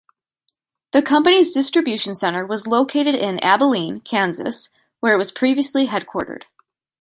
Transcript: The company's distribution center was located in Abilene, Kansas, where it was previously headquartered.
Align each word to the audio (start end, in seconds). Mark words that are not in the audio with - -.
The 0.93 1.03
company's 1.03 1.51
distribution 1.51 2.15
center 2.15 2.43
was 2.43 2.65
located 2.65 3.13
in 3.13 3.37
Abilene, 3.43 3.99
Kansas, 3.99 4.69
where 4.99 5.13
it 5.13 5.17
was 5.19 5.31
previously 5.31 5.89
headquartered. 5.89 6.45